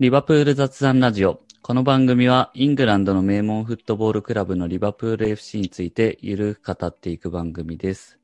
[0.00, 1.42] リバプール雑談ラジオ。
[1.60, 8.18] この番組はイングランドの名門フットボールクラブのリバプール FC についてゆるく語っていく番組です。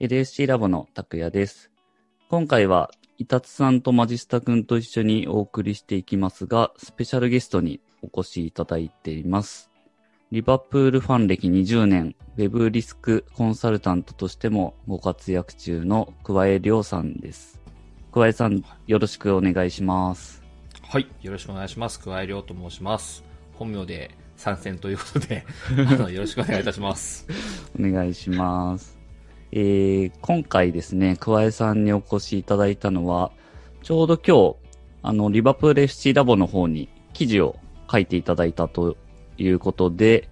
[0.00, 1.70] LSC ラボの拓也です。
[2.28, 9.70] 今回は、イタツさんとマジスタ君と一緒にお送りしていきますが、スペシャルゲストにお越しいただいています。
[10.30, 17.62] リバプールファン歴20年、ウェブリスクコンサルタントとしてもご活躍中の桑江亮さんです。
[18.12, 20.43] 桑江さん、よろしくお願いします。
[20.94, 21.08] はい。
[21.22, 21.98] よろしくお願いします。
[21.98, 23.24] 桑井亮と申します。
[23.54, 25.44] 本名で参戦ということで、
[26.14, 27.26] よろしくお願いいたします。
[27.76, 28.96] お願いします。
[29.50, 33.32] えー、今回ですね、桑江さんにお越しいただいたのは、
[33.82, 34.56] ちょうど今日、
[35.02, 37.56] あの、リバプール FC ラボの方に記事を
[37.90, 38.96] 書いていただいたと
[39.36, 40.28] いうことで、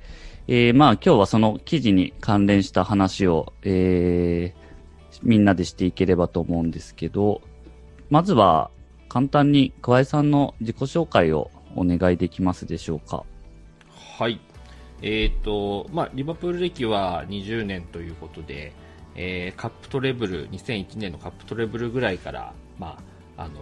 [0.46, 7.42] えー、まあ今日はその記事に関連した話を、えー、みんなでしていければと思うんですけど、
[8.10, 8.70] まずは
[9.12, 13.24] 簡単に桑江さんの自己紹介をお願いできますでしょうか？
[14.18, 14.40] はい。
[15.02, 18.72] えっ、と、まあ、リバプール歴は20年ということで、
[19.14, 22.98] えーカップトレブル、2001年のカップトレブルぐらいから、ま
[23.36, 23.56] あ、あの、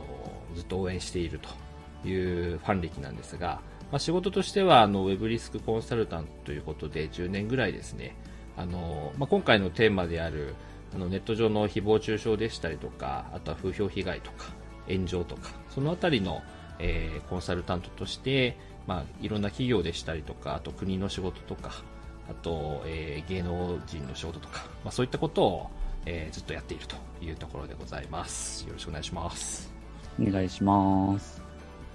[0.54, 2.14] ずっと応援しているとい
[2.54, 8.14] うファン歴なんですが、まあ、仕事としては、あの、ウェブリスクコンサルタントということで、10年ぐらいですね、
[8.56, 10.54] あの、まあ、今回のテーマである、
[10.94, 14.59] あの、ネット上の誹謗中傷でしたりとか、あとは風評被害とか、
[14.92, 16.42] 炎上とか、そのあたりの、
[16.78, 21.82] えーコンサルタントとして、まあ、いろんな企業でしたりとか、あと国の仕事とか、
[22.28, 25.70] あと、えー芸能人の仕事とか、まあ、そういったことを、
[26.06, 28.66] えーずっとやっているというところでございます。
[28.66, 29.72] よろしくお願いします。
[30.20, 31.42] お願いします。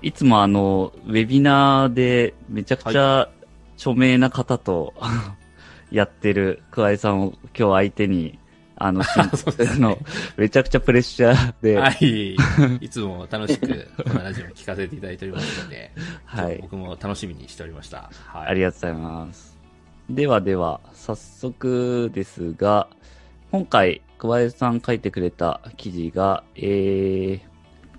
[0.02, 3.30] いつもあの、ウェビナーでめちゃくちゃ
[3.78, 4.94] 著名な方と、
[5.92, 8.40] やってる桑井さんを今日相手に、
[8.88, 9.30] あの、 あ
[9.80, 9.98] の
[10.38, 12.36] めちゃくちゃプレッシャーで、はい。
[12.82, 15.92] いつも楽しく、このラジオを聞かせていただいておりますので、
[16.26, 18.10] はい僕も楽しみにしておりました。
[18.28, 18.48] はい。
[18.48, 19.58] ありがとうございます。
[20.10, 22.88] ではでは、早速ですが、
[23.52, 27.40] 今回、桑江さん書いてくれた記事が、えー、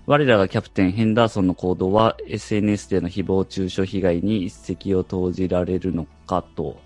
[0.05, 6.77] 我らがキャプテンヘンダーソンの行動は SNS での誹謗中傷被害に一石を投じられるのかと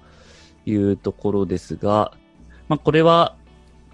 [0.66, 2.14] いうところですが、
[2.68, 3.36] まあ、これは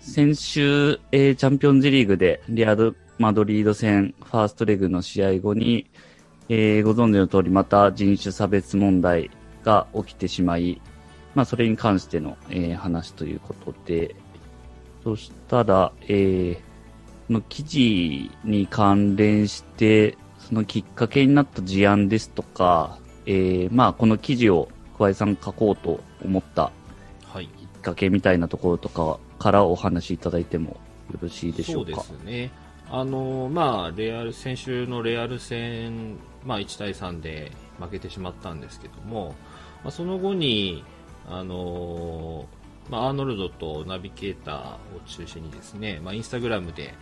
[0.08, 5.86] 先週、えーチャンピオンズリーグでリアルマドリード戦ファーストレグの試合後に、
[6.48, 9.30] えーご存知の通りまた人種差別問題
[9.64, 10.82] が起きてしまい、
[11.36, 14.16] まあそれに関しての、えー話ということで、
[15.04, 16.58] そしたら、えー
[17.28, 26.72] その記事に関連して、そのきっかけになった事案ですとか、えーまあこの記事を桑井さん書こうと思った
[27.26, 27.48] はい。
[27.48, 30.78] きっかけみたいなところとかからお話しいただいても
[31.12, 32.02] よろしいでしょうか？
[32.02, 32.52] そうですね。
[32.90, 39.36] あのまあ、レアル先週のレアル戦、まあ、1対3で負けてしまったんですけども、
[39.84, 40.86] まあ、その後に、
[41.28, 42.46] あの
[42.90, 46.94] まあ、アーノルドとナビゲーターを中心にですね、まあ、インスタグラムで、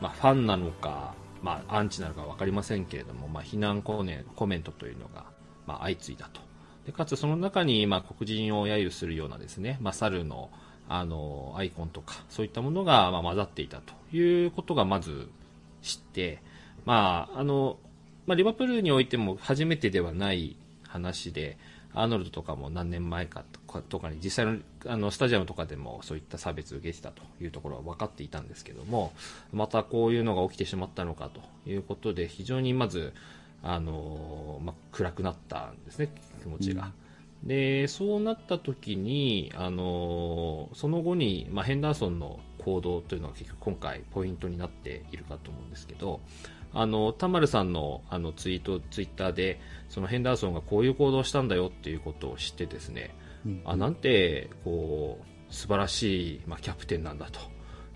[0.00, 5.26] まあ、ファンなのか、まあ、アンチなのか分かりませんけれども、まあ、非難コメコメントというのが、
[5.66, 6.40] まあ、相次いだと。
[6.86, 10.50] でかつその中に、まあ、黒人を揶揄するようなですね、まあ、猿の
[10.88, 15.28] あのアイコンとかそういったものが、ま、混ざっていたということがまず
[15.82, 16.40] 知って、
[16.84, 17.78] まああの
[18.26, 21.58] まあ、リバプールにおいても初めてではない話で
[21.94, 23.44] アーノルドとかも何年前か
[23.88, 29.12] とかに実際のあのスタジアムとかでもそういった差別を受けてたというところは分かっていたんですけども
[29.52, 33.12] またこういうのが起きてしまったのかということで非常にまず
[33.62, 36.10] あの、まあ、暗くなったんですね
[36.42, 36.92] 気持ちが。
[37.42, 46.20] でそうなった時に、あのその後に、まあ、ヘンダーソンの行動というのが結局今回ポイントになっているかと思うんですけど
[46.74, 53.14] あの田丸さんのあのツイートツイッターでそのヘンダーソンがこういう行動をしたんだよっていうことを知ってですね
[53.46, 53.62] うん。
[53.64, 57.40] あなんてこう素晴らしい、まあ、キャプテンなんだと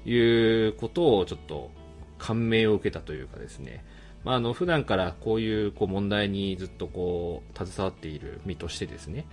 [0.08, 1.70] いうことをちょっと
[2.18, 3.84] 感銘を受けたというかですね
[4.24, 9.26] まあ、あの普段からこういうこう問題にずっとこう携わっている身としてですね。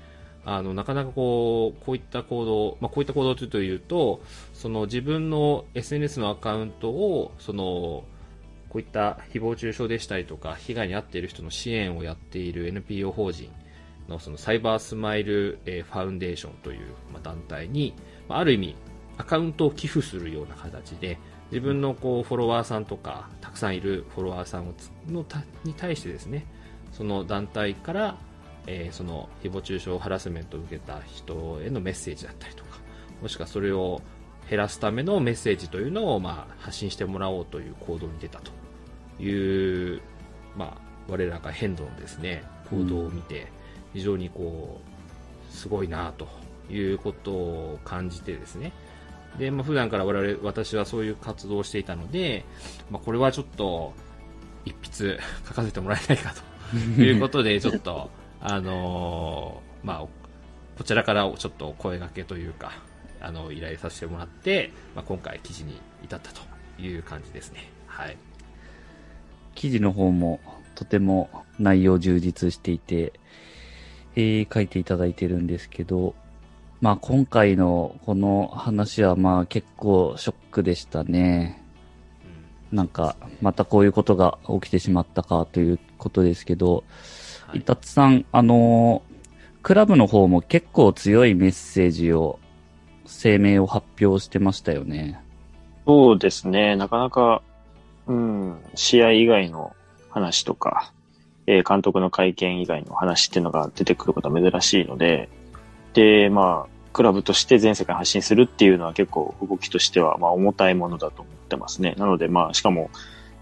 [0.46, 4.22] あのなかなかこうこういった行動、まあ、こういった行動というと
[4.54, 8.06] その自分の SNS のアカウントをその
[8.70, 13.52] こういった誹謗中傷でしたりとか被害に遭っている人の支援をやっている NPO 法人
[14.08, 16.80] のそのサイバースマイル、ファウンデーションという、
[17.24, 17.94] 団体に、
[18.30, 18.76] ある意味
[19.18, 21.18] アカウントを寄付するような形で
[21.52, 24.74] 自分のこうフォロワーさんとかたくさんいるフォロワーさんを
[25.08, 25.26] の
[25.64, 26.46] に対してですね
[26.92, 28.18] その団体から、
[28.66, 32.80] えーその誹謗中傷ハラスメントを受けた人へのメッセージだったりとか
[33.22, 34.02] もしくはそれを
[34.50, 38.52] 減らすためのメッセージというのを、まあ、発信してもらおうという行動に出たと
[39.22, 40.02] いう、
[40.56, 42.44] まあ、我らが変動のですね。
[42.70, 43.48] 行動を見て、
[43.94, 44.80] 非常にこ
[45.50, 46.28] うすごいなと
[46.70, 48.74] いうことを感じてですね
[49.38, 52.46] で、まあ、普段から我々私はそういう活動をしていたので、
[52.90, 53.94] まあ、これはちょっと
[54.66, 56.42] 一筆 書かせてもらえないかと。
[57.02, 58.10] いうことでちょっと
[58.42, 60.08] あのー、まあ
[60.78, 62.74] こちらからちょっと声掛けというか
[63.22, 66.42] あの依頼させてもらって、まあ、今回記事に至ったと
[66.82, 67.70] いう感じですね。
[67.88, 68.18] はい。
[69.56, 70.40] 記事の方も
[70.76, 73.14] とても内容充実していて、
[74.16, 76.14] えー、書いていただいてるんですけど、
[76.82, 81.64] まあ今回のこの話はまあ結構ショックでしたね。
[82.72, 86.84] なんか、またこういうことが起きてしまったかということですけど、
[87.48, 89.04] はい、たつさん、あの
[89.64, 92.40] クラブの方も結構強いメッセージを、
[93.06, 95.22] 声明を発表してましたよね。
[95.86, 96.76] そうですね。
[96.76, 97.42] なかなか、
[98.06, 99.74] うん、試合以外の
[100.10, 100.92] 話とか、
[101.48, 105.30] えー、監督の会見以外の話っていうのが出てくることは珍しいので、で、
[106.30, 111.94] まあ、クラブとして全世界発信するっていうのは結構動きとしては、まあ、重たいものだと思ってますね。
[111.98, 112.90] なので、まあ、しかも、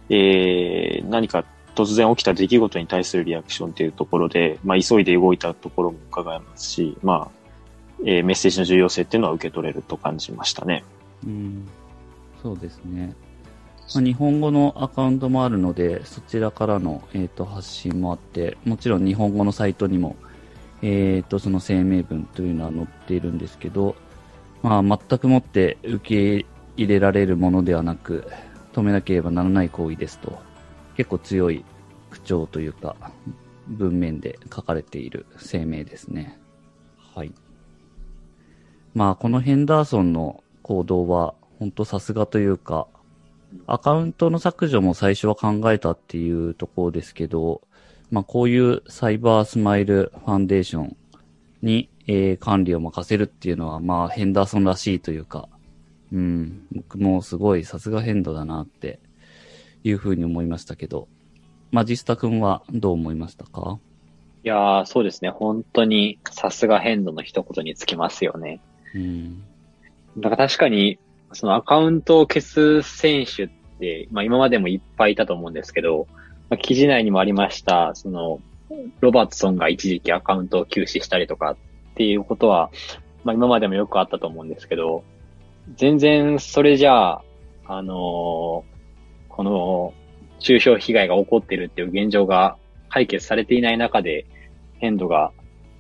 [0.10, 7.46] えー、何か突然起きた出来事に対するリアクションっていうところで、まあ、急いで動いたところも伺えますし、まあ、
[8.06, 10.84] えー、メッセージの重要性っていうのは受け取れると感じましたね。
[11.26, 11.68] うん、
[12.42, 13.14] そうですね。
[13.94, 20.16] まあ、日本語のアカウントもあるので、そちらからの、えーと、発信もあって、もちろん日本語のサイトにも、
[20.88, 23.96] えーと、その声明文というのは載っているんですけど、
[24.62, 26.46] まあ、全くもって受け
[26.78, 28.28] 入れられるものではなく、
[28.72, 30.38] 止めなければならない行為ですと、
[30.96, 31.66] 結構強い
[32.12, 32.96] 口調というか、
[33.68, 36.40] 文面で書かれている声明ですね。
[37.16, 37.34] はい。
[38.94, 42.86] まあ、このヘンダーソンの行動は、本当さすがというか、
[43.66, 47.62] アカウントの削除も最初は考えたっていうところですけど、
[48.16, 50.98] まあこういうサイバースマイルファンデーション
[51.62, 55.50] に、えー、管理を任せるっていうのは、まあヘンダーソンらしいというか、
[56.14, 59.00] うん、僕もすごいさすがヘンドだなって
[59.84, 61.10] いうふうに思いましたけど、
[61.72, 63.80] マジスタ君はどう思いましたか？
[64.46, 65.30] いやー、そうですね。
[65.30, 68.62] 本当にさすがヘンドの一言につきますよね。
[68.94, 69.44] うん。
[70.18, 71.00] だから確かに
[71.34, 73.50] そのアカウントを消す選手っ
[73.82, 76.08] て、まあ今までもいっぱいいたと思うんですけど、
[76.50, 78.40] まあ、記事内にもありました、その、
[79.00, 81.58] ロバートソンが一時期アカウントを休止したりとかっ
[81.96, 82.72] ていうことは、
[83.24, 85.04] まあ今までもよくあったと思うんですけど、
[85.76, 87.24] 全然それじゃあ、
[87.68, 87.94] あのー、
[89.30, 89.94] この
[90.40, 92.58] 中傷被害が起こってるっていう現状が
[92.90, 94.26] 解決されていない中で、
[94.78, 95.32] ヘンドが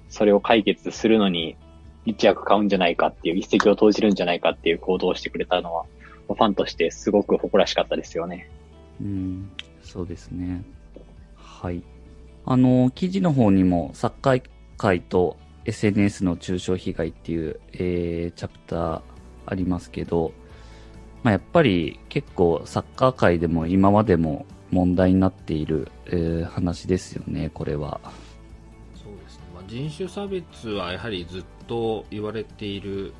[0.10, 1.58] それを解決するのに
[2.06, 5.86] 一役買うんじゃないかっていう、一石を投じるんじゃないかっていう行動をしてくれたのは、
[6.28, 8.50] ファンとしてすごく誇らしかったですよね。
[9.02, 9.52] うん、
[9.96, 10.62] そうですね。
[11.38, 11.82] はい。
[12.46, 14.44] あの、記事の方にも、サッカー
[14.76, 19.02] 界と SNS の中傷被害っていう、えー、チャプター
[19.46, 20.34] ありますけど、
[21.24, 28.02] まあ、やっぱり結構サッカー界でも今までも問題になっている、えー、話ですよね、これは。
[28.96, 29.44] そうですね。
[29.56, 33.14] ま人種差別はやはりずっと言われている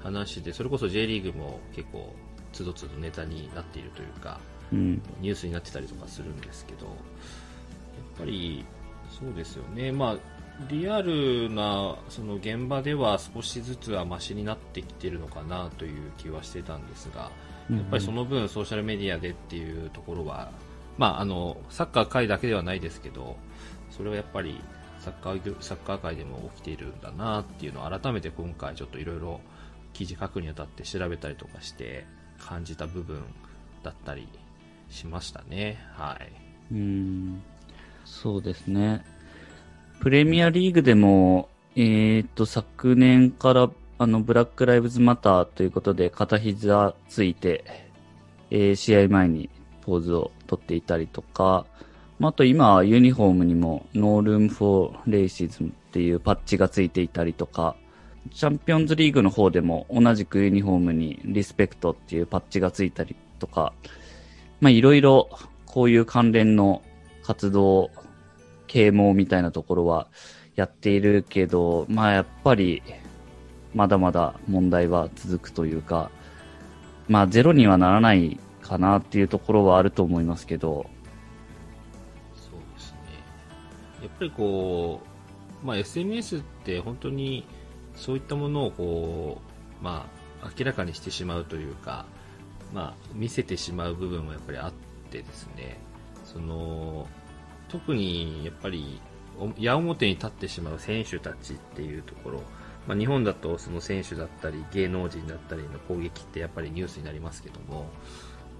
[0.00, 2.14] 話でそれこそ J リーグも結構
[2.52, 4.38] つどつどネタになっているというか、
[4.72, 6.94] ニュースになってたりとかするんですけどやっ
[8.18, 8.64] ぱり
[9.18, 10.16] そうですよね、まあ、
[10.68, 17.30] リアルなその現場では少しずつはマシになってきてるのかなという気はしてたんですが、
[17.70, 20.50] やっぱりその分ソーシャルメディアでっていうところは、
[20.96, 23.36] まあ、あのサッカー界だけではないですけど
[23.90, 24.60] それはやっぱり
[25.00, 29.40] サッカーサッカー界でも起きているんだなっていうのを改めて今回ちょっといろいろ
[29.92, 32.04] 記事書くにあたって調べたりとかして
[32.38, 33.22] 感じた部分
[33.82, 34.28] だったり
[34.90, 35.78] しましたね。
[35.94, 36.74] はい。
[36.74, 37.42] うん。
[38.04, 39.04] そうですね。
[40.00, 47.64] プレミアリーグでも、えっ、と、昨年からあの、ブラックライブズマターということで片膝ついて、
[48.48, 49.50] えー、試合前に
[49.82, 51.66] ポーズをとっていたりとか、
[52.20, 57.74] あと今、ユニフォームにも No Room for Racism っていうパッチがついていたりとか、
[58.32, 63.72] チャンピオンズリーグの方でも同じくユニフォームにリスペクトっていうパッチがついたりとか、
[64.60, 65.28] まあいろいろ
[65.66, 66.82] こういう関連の
[67.22, 67.90] 活動、
[68.66, 70.08] 啓蒙みたいなところは
[70.56, 72.82] やっているけど、まあやっぱり
[73.74, 76.10] まだまだ問題は続くというか、
[77.08, 80.86] まあゼロにはならないかなっていうところはあると思いますけど、
[82.34, 82.98] そうですね。
[84.02, 85.00] やっぱりこ
[85.62, 87.46] う、まあ、SNS って本当に
[87.96, 89.38] そういったものをこ
[89.80, 90.06] う、ま
[90.42, 92.06] あ、明らかにしてしまうというか、
[92.72, 94.72] まあ、見せてしまう部分もやっぱりあっ
[95.10, 95.78] てですね。
[96.24, 97.06] その
[97.68, 99.00] 特にやっぱり
[99.58, 102.42] 矢面に立ってしまう選手たちっていうところ、
[102.86, 107.88] まあ、日本だとその選手だったり芸能人だったりの攻撃ってやっぱりニュースになりますけども。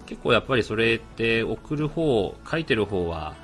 [0.09, 3.35] 結構やっぱりそれって送る方書いてる方は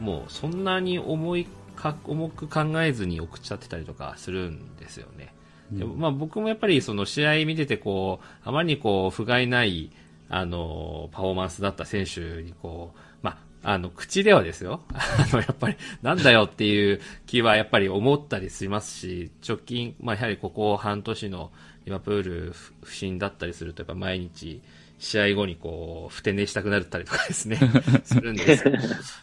[0.00, 1.46] もうそんなに重い
[1.76, 5.34] か重く考えずに送っちゃってたりとかするんですよね。
[5.72, 9.92] でまあ、僕もやっぱりその試合見ててこうあまりにこう不甲斐ない
[10.30, 21.52] あのパフォーマンスだった選手にこう、まあ、あの口ではですよ あのやっぱりなんだよっていう気はやっぱり思ったりしますし直近、まあ、やはりここ半年の
[21.84, 24.62] リバプール不振だったりするとやっぱ毎日
[25.00, 27.58] 試合後にこう、ふて寝したくなったりとかですね、
[28.04, 28.76] するんですけど。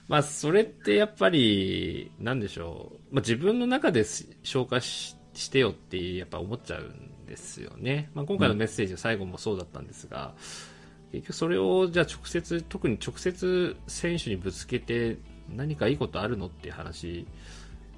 [0.07, 3.15] まあ、それってやっぱり、なんでしょう。
[3.15, 4.03] まあ、自分の中で
[4.43, 8.09] 消化ししてよってやっぱ思っちゃうんですよね。
[8.15, 10.76] まあ、今回のメッセージ最後もそうだったんですが、うん、
[11.11, 15.17] 結局それをじゃあ直接、特に直接選手にぶつけて
[15.55, 17.25] 何かいいことあるのっていう話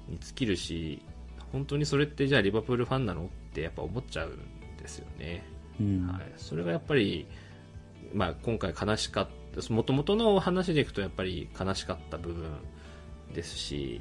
[0.08, 1.02] に尽きるし、
[1.52, 5.44] 本当にそれってじゃあリバプールファンなのってやっぱ思っちゃうんですよね。
[5.80, 6.32] うん、はい。
[6.36, 7.26] それがやっぱり、
[8.12, 12.48] まあ、今回悲しかった、もともとの話でいくとやっぱり悲しかった部分
[13.34, 14.00] ですし、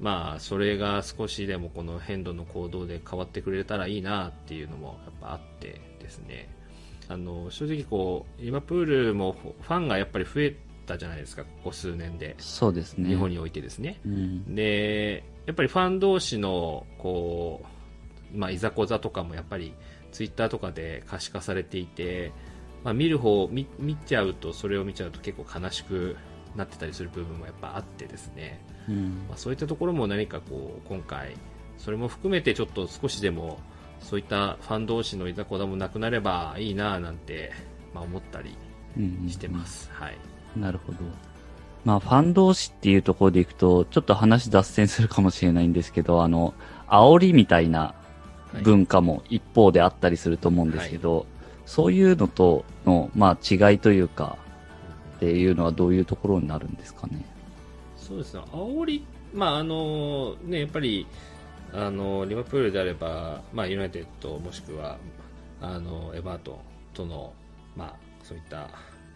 [0.00, 6.48] まあ、それが少しでもこの変動の行動で変わってくれたらいいなっていうのもやっぱあってですね、
[7.10, 12.36] あの、正直こう、リバプールもファンがやっぱり増えたじゃないですか、ここ数年で。
[12.38, 13.08] そうですね。
[13.08, 14.00] 日本においてですね。
[14.06, 17.64] うん、で、やっぱりファン同士の、こ
[18.32, 19.74] う、まあ、いざこざとかもやっぱり、
[20.12, 22.32] ツイッターとかで可視化されていて、
[22.84, 26.16] まあ、見る方見見ちゃうとそれを見ちゃうと結構悲しく
[26.56, 31.36] なってたりする部分もやっぱあってですね、うん、まあ、そういったところも何かこう今回
[31.78, 33.58] それも含めてちょっと少しでも
[34.00, 37.52] そういったファン同士のいざこざもなくなればいいななんて、
[37.94, 38.56] まあ、思ったり
[39.28, 40.16] してます、うんうん、はい、
[40.56, 40.98] なるほど
[41.84, 46.54] まあファン同士っていうところでいくとちょっと話脱線するかもしれないんですけどあの
[46.88, 47.94] 煽りみたいな
[48.62, 51.26] 文化も一方であったりすると思うんですけど、はい
[51.70, 54.36] そういうのとの、まあ、違いというか、
[55.18, 57.24] っていうのはどういうところになるんですかね。
[57.96, 58.40] そうですね。
[58.50, 61.06] 煽り、まあ、あの、ね、やっぱり、
[61.72, 64.98] あの、リバプールであれば、まあ、ユナイテッドもしくは、
[65.60, 66.56] あの、エバートン
[66.94, 67.32] との、
[67.76, 68.68] まあ、そういった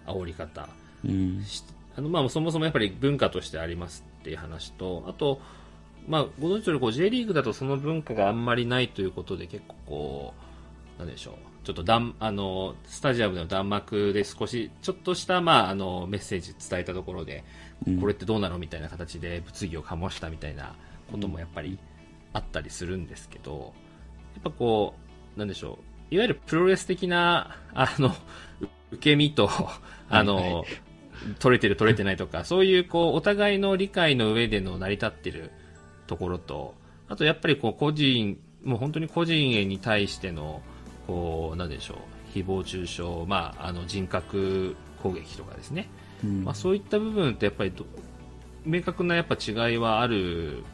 [0.06, 0.68] 煽り方、
[1.04, 1.44] うん、
[1.96, 5.40] あの、まあ、そもそもやっぱり文化としてありますっていう話と、あと、
[6.06, 10.34] まあ、ご存知のようにこう J リーグだとその文化があんまりないということで結構こ
[10.96, 11.34] う、なんでしょう。
[11.64, 17.42] ちょっとだんあのスタジアムの弾幕で少しちょっとした、まあ、あのメッセージ伝えたところで、
[17.86, 20.74] うん、これってどうなのみたいな形で物議を醸したみたいな
[21.10, 21.78] こともやっぱり
[22.34, 23.72] あったりするんですけど、
[24.34, 24.94] やっぱこ
[25.36, 25.78] う、なんでしょ
[26.10, 28.14] う、いわゆるプロレス的な、あの、
[28.90, 29.48] 受け身と、
[30.10, 30.52] あの、はい。
[30.52, 30.64] はい、
[31.38, 35.50] 取れてる取れてないとか、そういうこう、お互いの理解の上での成り立ってる
[36.06, 36.74] ところと、
[37.08, 40.60] あとやっぱりこう、個人、もう本当に個人に対しての、
[41.06, 41.98] こう、なんでしょう、
[42.38, 45.88] 誹謗中傷、まあ、あの人格攻撃とかですね、
[46.24, 47.72] うん、まあ、そういった部分ってやっぱり
[48.64, 50.64] 明確なやっぱ違いはある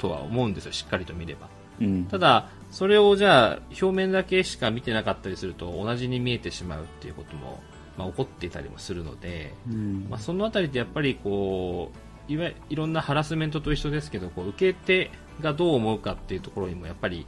[0.00, 1.48] とは思うんですよ、しっかりと見れば。
[1.80, 7.60] うん、ただ、それをじゃあ表面だけしか見てなかったりすると同じに見えてしまうっていうことも、
[7.98, 11.90] まあ、起こっていたりもするので、うん、まあ、そのあたりでやっぱりこ
[12.28, 17.26] ういわいろんなハラスメントと一緒ですけどこう受け手がどう思うかっていうところにもやっぱり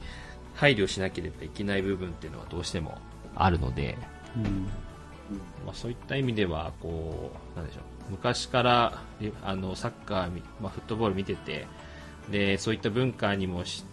[0.55, 2.97] 配慮しなければいけない部分っていうのはどうしても
[3.35, 3.97] あるので、
[4.37, 4.67] うん。
[5.65, 9.01] まあ、そういった意味ではこうなんでしょう昔から
[9.43, 11.67] あのサッカー、まあ、フットボール見てて
[12.29, 13.83] でそういった文化にも知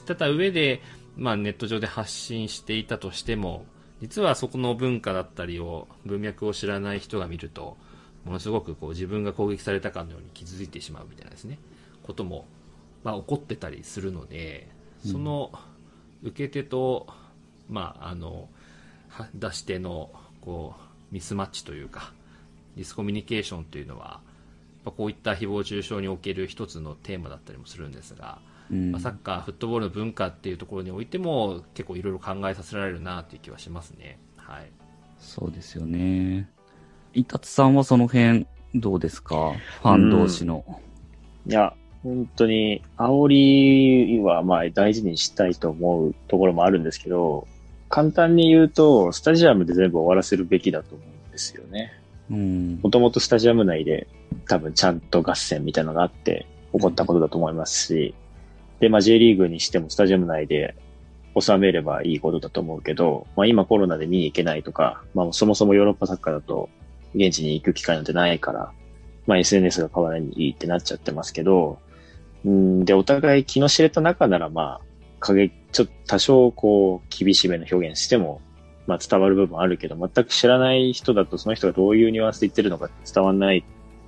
[0.02, 0.82] てた上で、
[1.16, 3.64] まあ、ネット上で発信していたとしても
[4.00, 7.76] 実はそこの文化だったりを文脈を知らない人が見ると
[8.24, 11.58] ものすごくこう自分が攻撃されたかのように気づいてしまうみたいなですね。
[12.02, 12.46] ことも、
[13.02, 14.68] まあ、起こってたりするので
[15.04, 15.74] その、うん
[16.24, 17.06] 受け手と、
[17.68, 18.48] まあ、あの
[19.34, 22.12] 出し手のこうミスマッチというか
[22.76, 24.20] ディスコミュニケーションというのは
[24.90, 28.38] こういった誹謗中傷における一つのテーマだったりもするんですが、
[28.70, 34.18] うん、まあ、サッカー、フットボールの文化っていうところにおいても結構いろいろ考えさせられるなという気はしますね。
[34.36, 34.70] はい、
[35.18, 36.48] そうですよね。
[37.12, 39.52] 伊達さんはその辺どうですか？
[39.82, 40.64] ファン同士の。
[41.46, 43.28] うん、いや、本当に、煽
[44.16, 47.46] りはまあ大事にしたいと思うところもあるんですけど、
[47.88, 51.92] 簡単に言うと、スタジアムで全部終わらせるべきだと思うんですよね。
[52.28, 54.06] もともとスタジアム内で
[54.48, 58.14] 多分ちゃんと合戦みたいなのがあって起こったことだと思いますし、
[58.80, 60.74] で、まあ J リーグにしてもスタジアム内で
[61.38, 66.68] 収めればいいことだと思うけど、まあ今コロナで見に行けないとか、まあそもそもヨーロッパサッカーだと
[67.14, 68.72] 現地に行く機会なんてないから、
[69.26, 71.78] まあ SNS が代わりにいいってなっちゃってますけど、
[72.44, 74.80] うんで、お互い気の知れた中ならまあ、
[75.20, 78.40] 影、ちょっと多少こう、厳しめの表現しても、
[78.86, 83.64] まあ伝わる部分あるけど、全く知らない人だとその人がどういうニュアンスで言ってるのか伝わらない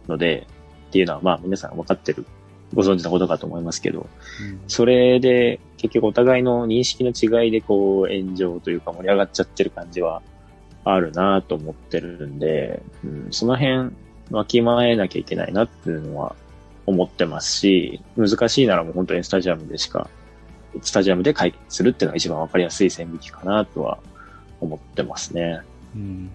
[0.09, 0.47] ので、
[0.88, 2.26] っていうのはまあ皆さん分かってる、
[2.75, 10.23] ご存知のことかと思いますけど、うん、それで結局お互いの認識の違いでこう炎上というか盛り上がっちゃってる感じは
[10.85, 13.92] あるなと思ってるんで、うん、その辺
[14.30, 16.35] わきまえなきゃいけないなっていうのは
[16.87, 20.09] 思ってますし、難しいならもう本当にスタジアムでしか、
[20.83, 23.99] スタジアムで解決するっていうのが一番わかりやすい線引きかなとは
[24.60, 25.60] 思ってますね。
[25.94, 26.30] うん。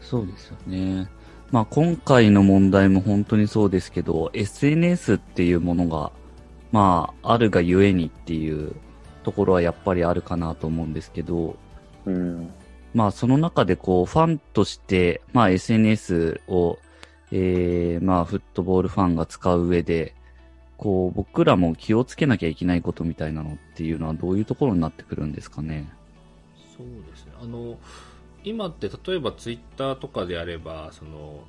[0.00, 1.08] そうですよね。
[1.50, 6.12] まあ今回の問題も本当にそうですけど、SNS っていうものが、
[6.72, 8.74] まああるがゆえにっていう
[9.22, 11.56] ところはやっぱりあるかなと思うんですけど、
[12.04, 12.50] うん。
[12.94, 16.78] まあその中でこうファンとして、まあ SNS を
[17.32, 20.14] えー、まあ、フットボールファンが使う上で、
[20.76, 25.88] こう、僕らも気をつけなきゃいけないことみたいなのっていうのはどういうところになってくるんですかね？
[26.76, 27.32] そうですね。
[27.40, 27.78] あの、
[28.44, 31.44] 今って例えばツイッターとかであれば、その、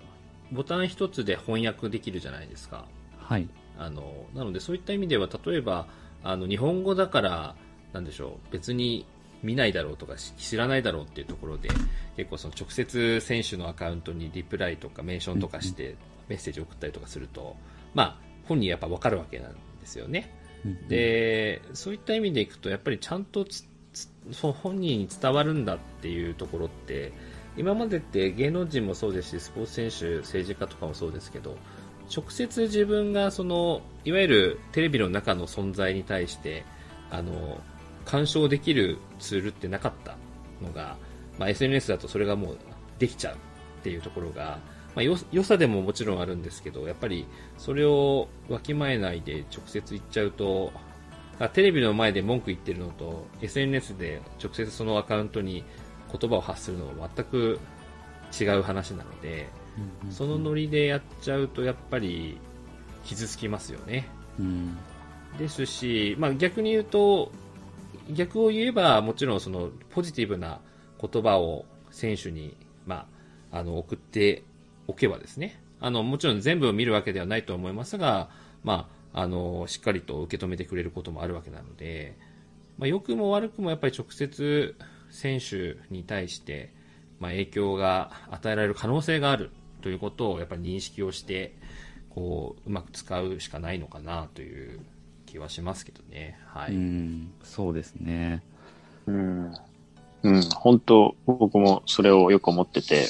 [0.51, 2.85] ボタン一つで翻訳できるじゃないですか。
[3.17, 3.47] はい。
[3.77, 5.87] あの、なのでそういった意味では、例えば、
[6.23, 7.55] あの、日本語だから、
[7.93, 9.05] なんでしょう、別に
[9.43, 11.69] 見ないだろうとか知らないだろうっていうところで
[12.15, 15.95] 結構その直接選手のアカウントにリプライとかメンションとかして
[16.27, 17.55] メッセージを送ったりとかすると、
[17.93, 20.33] まあ、本人やっぱ分かるわけなんですよね。
[20.89, 23.45] でそういった意味でいくとやっぱりちゃんと
[24.31, 27.13] その本人に伝わるんだっていうところって
[27.57, 31.57] 今までって芸能人もそうですしスポーツ選手政治家とかもそうですけど
[32.15, 36.63] 直接自分がそのいわゆるテレビの中の存在に対して
[37.09, 37.61] あの
[38.05, 40.15] 干渉できるツールってなかった
[40.61, 40.97] のが、
[41.37, 42.57] まあ、SNS だとそれがもう
[42.99, 43.37] できちゃうっ
[43.83, 44.59] ていうところが、
[44.95, 47.27] まあ、よ良さでももちろんあるんですけどやっぱり
[47.57, 50.71] それをわきまえないで直接言っちゃうと
[51.53, 55.63] テレビの前で文句言ってるのと SNS で直接そのアカウントに
[56.11, 57.59] 言葉を発するのは全く
[58.39, 59.47] 違う話なので、
[60.09, 62.39] そのノリでやっちゃうとやっぱり
[63.03, 64.07] 傷つきますよね。
[64.39, 64.77] うん、
[65.37, 67.31] ですし、まあ、逆に言うと
[68.11, 70.59] 逆を言えば、もちろんそのポジティブな
[70.99, 73.07] 言葉を選手に、ま
[73.51, 74.43] あ、あの、送って
[74.87, 78.29] おけばですね、あの、もちろん全部を見るわけではないと思いますが、
[78.63, 82.15] まあ、あの、しっかりと受け止めてくれることもあるわけなので、
[82.77, 84.75] まあ、良くも悪くもやっぱり直接
[85.09, 86.71] 選手に対して、
[87.19, 89.49] まあ、影響が与えられる可能性がある
[89.81, 91.55] ということをやっぱり認識をして、
[92.11, 94.81] こう、うまく使うしかないのかなという
[95.25, 96.37] 気はしますけどね。
[96.45, 96.73] はい。
[96.73, 98.43] うん、そうですね。
[99.07, 99.53] うん。
[100.21, 103.07] うん、本当僕もそれをよく思ってて、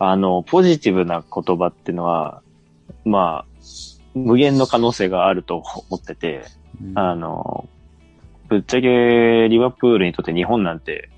[0.00, 2.42] あの、ポジティブな言葉っていうのは、
[3.04, 3.57] まあ、
[4.14, 6.44] 無限の可能性があると思ってて、
[6.82, 7.68] うん、あの、
[8.48, 11.10] ぶっちゃけリバプールにとって日本なんて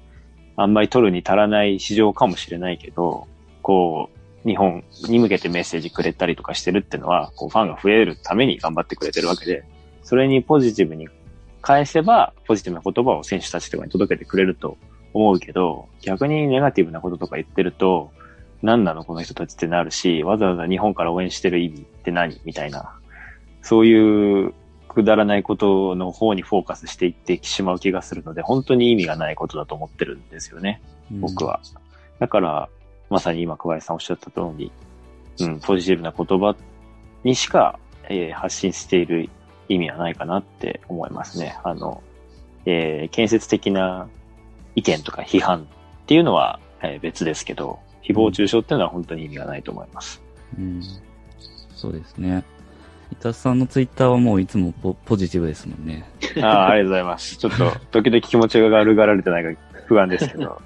[0.56, 3.26] あんまり取るに足らない市場かもしれないけど、
[3.62, 4.10] こ
[4.44, 9.64] う、日本に向けてメッセージくれたりとかしてるっていうのは、こうファンが増えるために頑張ってくれてるわけで、
[10.02, 11.08] それにポジティブに
[11.62, 14.76] 返せば、ポジティブな言葉を選手たちとかに届けてくれると
[15.14, 18.12] 思うけど、逆にネガティブなこととか言ってると、
[18.62, 22.40] 何なのこの人たちってなるし、わざわざ日本から応援してる意味って何？
[22.44, 22.98] みたいな。
[23.62, 24.54] そういう
[24.88, 30.82] くだらないことの方にフォーカスしていってしまう気がするので、本当に意味がないことだと思ってるんですよね。
[31.10, 31.60] 僕は。
[32.18, 32.68] だから、
[33.08, 34.72] まさに今小林さんおっしゃった通り、
[35.40, 36.56] うん、ポジティブな言葉
[37.24, 39.28] にしか、えー、発信している
[39.68, 41.58] 意味はないかなって思いますね。
[41.62, 42.02] あの、
[42.66, 44.08] えー、建設的な
[44.74, 45.68] 意見とか批判
[46.02, 50.22] っていうのは、えー、別ですけど、誹謗中傷っていうのは本当に意味がないと思います。
[50.58, 50.82] うん。
[51.74, 52.44] そうですね。
[53.12, 56.08] 伊達さんのツイッターはもういつもポポジティブですもんね。
[56.42, 57.36] ああ、ありがとうございます。
[57.36, 60.60] ちょっと、時々気持ちが悪がられてないか不安ですけど。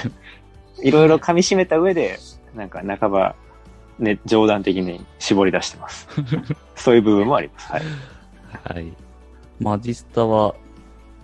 [0.82, 2.18] いろいろ噛み締めた上で、
[2.54, 3.34] なんか半ば、
[3.98, 6.08] ね、冗談的に絞り出してます。
[6.74, 7.72] そういう部分もあります。
[7.72, 7.82] はい。
[8.64, 8.92] はい。
[9.60, 10.54] マジスタは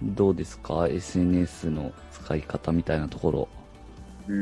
[0.03, 3.49] どうですか ?SNS の使い方みたいなところ。
[4.29, 4.33] う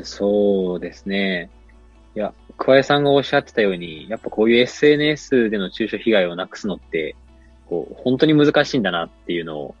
[0.00, 1.50] ん、そうですね。
[2.14, 7.14] いや、桑井さんがおっしゃってたように、やっぱこういう SNS での中傷被害をなくすのって、
[7.68, 9.74] こう、本当に難しいんだなっていうのを、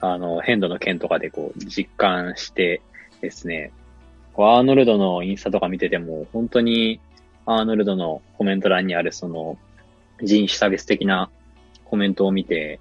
[0.00, 2.82] あの、変動の件とかでこう、実感して
[3.20, 3.70] ですね、
[4.36, 7.00] アーノルドのインスタとか見てても、本当に
[7.46, 9.58] アーノルドのコメント欄にあるその
[10.22, 11.30] 人種差別的な
[11.84, 12.80] コメントを見て、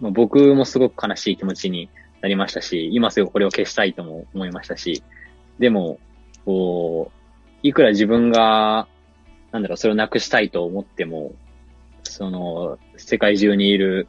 [0.00, 1.88] まあ、僕もすごく悲しい気持ちに
[2.22, 5.02] なりましたし、今すぐこれを消したいとも思いましたし、
[5.58, 5.98] でも、
[6.44, 8.88] こう、いくら自分が、
[9.52, 11.34] なんだろう、それをなくしたいと思っても、
[12.04, 14.08] その、世界中にいる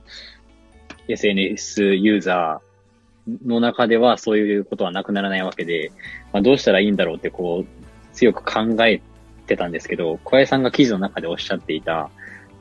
[1.08, 5.92] SNS ユーザーの中ではそういうことはなくならないわけで、
[6.32, 9.02] まあ、どうしたらいいんだろうってこう、強く考え
[9.46, 12.10] てたんですけど、小林さんが記事の中でおっしゃっていた、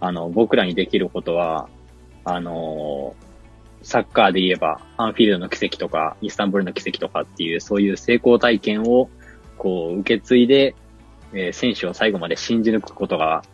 [0.00, 1.68] あの、僕らにできることは、
[2.24, 3.14] あの、
[3.86, 9.08] サッカーで言えば、アンフィールドの奇跡とか、イスタンブールの奇跡とかっていう、そういう成功体験を、
[9.58, 10.74] こう、受け継いで、
[11.32, 13.44] えー、選手を最後まで信じ抜くことが、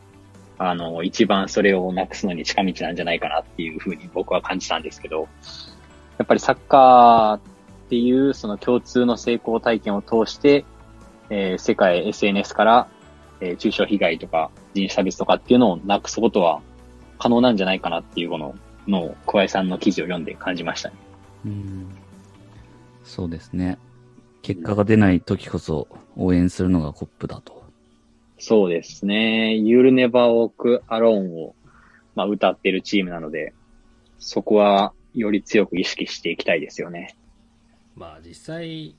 [0.56, 5.28] あの、一番それをなくすのに近道なんじゃないかなっていうふうに僕は感じたんですけど、
[6.16, 7.40] やっぱりサッカーっ
[7.90, 10.64] ていうその共通の成功体験を通して、
[11.28, 12.88] えー、世界 SNS から、
[13.42, 16.62] えー、中傷被害とか人種差別とかっていうのをなくすことは
[17.18, 18.54] 可能なんじゃないかなっていうこの
[18.86, 20.96] のを小林さんの記事を読んで感じましたね。
[21.46, 21.88] うん。
[23.04, 23.78] そうですね。
[24.42, 27.62] 結果が出ない時こそ応援するのがコップだと。
[28.38, 29.56] そうですね。
[29.62, 31.54] You'll Never Walk Alone を、
[32.14, 33.54] まあ、歌ってるチームなので、
[34.18, 37.16] そこはより強く意識していきたいですよね。
[37.94, 38.96] まあ実際、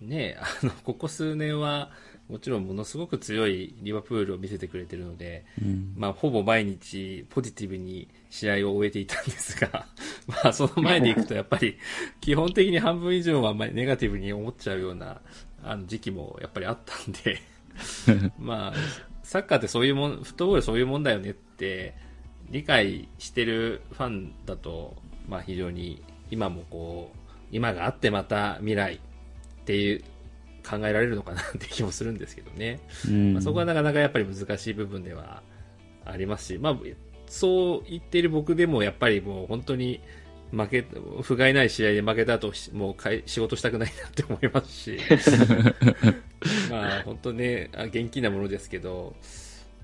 [0.00, 1.90] ね、あの、ここ数年は、
[2.28, 9.86] もちろんものすごく強いリバプールを見せてくれてるので、うん、まあ、ほぼ毎日ポジティブに試合を終えていたんですが、
[10.26, 11.76] まあ、その前でいくとやっぱり
[12.22, 15.20] 基本的に半分以上はネガティブに思っちゃうような
[15.62, 17.40] あの時期もやっぱりあったんで
[18.38, 18.74] まあ、
[19.22, 21.94] サッカーってそういうもん、フットボールそういうもんだよねって
[22.50, 24.96] 理解してるファンだと、
[25.28, 27.18] まあ非常に今もこう、
[27.50, 30.04] 今があってまた未来っていう
[30.68, 32.80] 考えられるのかなって気もするんですけどね。
[33.32, 35.42] まあ、そこはなかなかやっぱり難しい部分では
[36.04, 36.76] ありますし、まあ、
[37.26, 40.00] そう言っている僕でもやっぱりもう本当に
[40.50, 40.82] 負け、
[41.22, 44.98] 不甲斐ない試合で負けた後、もうかい仕事したくないなって思いますし、
[46.70, 49.16] まあ本当ね、元気なものですけど、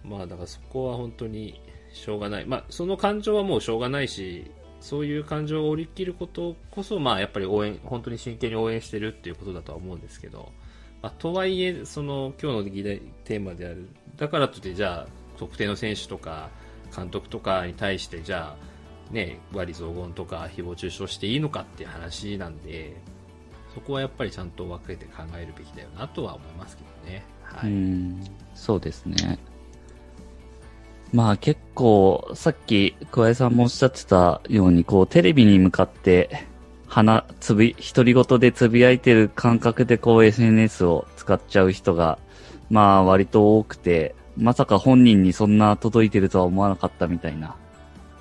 [0.05, 1.61] まあだからそこは本当に
[1.93, 2.47] しょうがない。
[2.47, 10.53] まあその感情はもうしょうがないし、そういう感情を折り切ることこそ、まあやっぱり応援、本当に真剣に応援してるっていうことだとは思うんですけど、
[11.02, 16.50] まあ、とはいえ、その今日の議題テーマである、だからといってじゃあ特定の選手とか
[16.94, 18.70] 監督とかに対してじゃあ
[19.12, 22.96] ね、割増言とか誹謗中傷していいのかっていう話なんで、
[23.74, 27.24] そこはやっぱりちゃんと分けて考えるべきだよなとは思いますけどね。
[27.42, 27.70] はい。
[27.70, 29.38] うんそうですね。
[31.12, 36.46] まあ結構、さっき桑井さんもおっしゃってたように、こうテレビに向かって
[36.90, 42.18] 鼻、つぶ、独り言でつぶやいてる感覚でこう SNS を使っちゃう人が、
[42.68, 47.55] まあ割と多くて、まさか本人にそんな届いてるとは思わなかったみたいな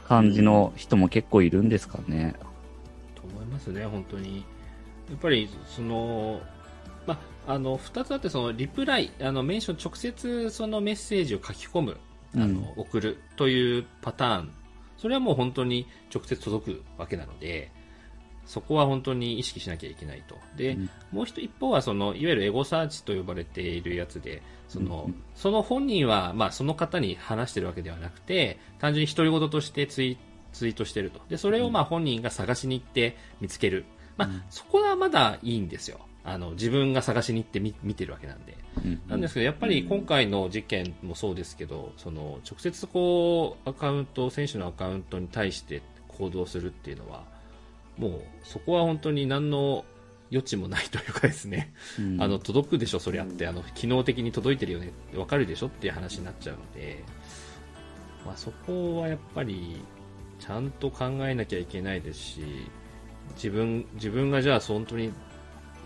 [0.07, 2.35] 感じの人も結構いるんですかね。
[3.15, 4.45] と思いますね、本当に。
[5.09, 6.39] やっぱり、その、
[7.07, 11.97] まあ、の、二つあって、その、リプライ、あの、メンション、直接そのメッセージを書き込む、
[12.35, 14.51] あの、うん、送るというパターン。
[14.97, 17.71] それはもう本当に直接届くわけなので、
[18.49, 20.35] そこは本当に意識しなきゃいけないと。
[20.57, 30.17] で、うん、もう一方はその、いわゆるエゴサーチと呼ばれているやつで、その、うん、その本人は、まあ、その方に話してるわけではなくて、単純に独り言としてツイ
[30.51, 31.21] ツイートしてると。
[31.29, 33.85] で、それをまあ本人が探しに行って見つける。
[34.17, 35.99] まあ、そこはまだいいんですよ。
[36.23, 38.57] あの、自分が探しに行って見見てるわけなんで。
[39.07, 47.23] なんですけど、やっぱり今回の事件もそうですけど、その、直接こう、アカウント、選手のアカウントに対して行動するっていうのは、
[47.99, 49.85] もうそこは本当に何の
[50.31, 57.03] 余地もないというかですね、うん、あの届くでしょ、そりゃって、あの機能的に届いてるよねって分かるでしょっていう話になっちゃうので、
[58.25, 59.81] まあ、そこはやっぱり
[60.39, 62.41] ちゃんと考えなきゃいけないですし、
[63.35, 65.11] 自分自分がじゃあ本当に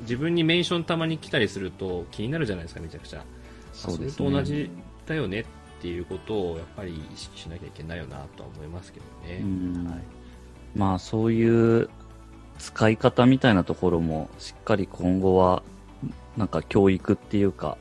[0.01, 3.23] 自分にメンションたまに来たりすると気になるじゃないですか、めちゃくちゃ。
[3.71, 4.69] そ、ね、れと同じ
[5.07, 5.45] だよねっ
[5.81, 9.41] ていうことをやっぱり意識しなきゃいけないよなとは思いますけどね。
[9.89, 10.03] はい、
[10.75, 11.89] まあそういう
[12.59, 15.63] 使い方みたいなところもしっかり今後は
[16.37, 17.77] なんか教育っていうか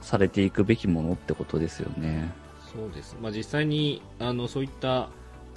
[0.00, 2.32] されていくべきものってことですよね。
[2.72, 3.16] そうです。
[3.20, 5.10] まあ、実際にあのそういった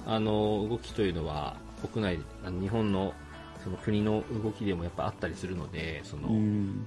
[0.06, 1.56] あの動きというのは
[1.92, 3.14] 国内あの日本の
[3.62, 6.28] その国の動きでもやっぱあったりするので、その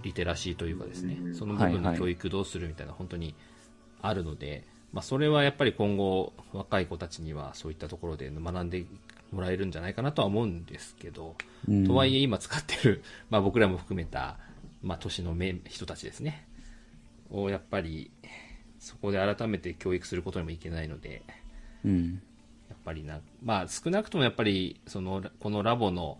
[0.04, 3.34] リテラシーというかですね、その部分の教育どうするみたいな本当に
[4.02, 8.86] あるので、まあ、それはやっぱり今後若い子たちにはそういったところで学んで
[9.36, 11.36] もらえるんじゃないかなとは思うんですけど、
[11.68, 14.38] うん、とはいえ今使ってる、 まあ、僕らも含めた、
[14.82, 15.36] まあ、都市の
[15.68, 16.48] 人たちですね、
[17.30, 18.12] をやっぱり
[18.80, 21.24] そこで改めて教育することにもいけないので、
[21.84, 22.22] うん、
[22.70, 26.20] やっぱりな、まあ、少なくともやっぱりそのこのラボの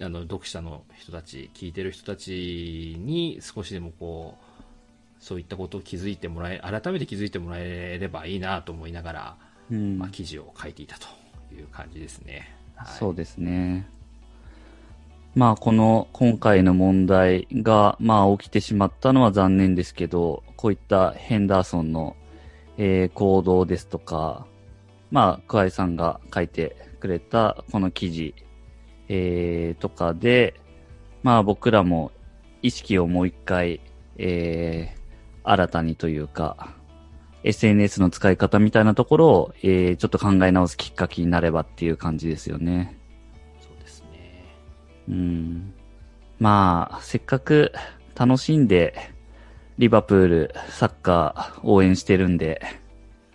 [0.00, 9.36] あの読者の人たち聞いてる人たちに少しでもこうそういったことを気づいてもらえ、改めて気づいてもらえればいいなと思いながら、
[9.70, 11.06] うん、まあ、記事を書いていたと
[11.52, 12.54] いう感じですね。
[12.74, 13.88] はい、そうですね。
[15.34, 22.16] まあ、この今回の問題が、まあ、起きてしまったのは残念ですけど、こういったヘンダーソンの、
[22.76, 24.46] えー、行動ですとか、
[25.10, 28.34] まあ、桑井さんが書いてくれたこの記事、
[29.08, 30.60] えー、とかで、
[31.22, 32.12] まあ僕らも
[32.62, 33.80] 意識をもう一回、
[34.18, 35.00] えー、
[35.44, 36.74] 新たにというか、
[37.44, 42.98] SNS の使い方みたいなところを、えー、ちょっと考え直すきっかけになればっていう感じですよね。
[43.60, 44.44] そうですね。
[45.08, 45.74] うん。
[46.38, 47.72] まあ、せっかく
[48.14, 48.94] 楽しんで、
[49.78, 52.62] リバプール、サッカー応援してるんで、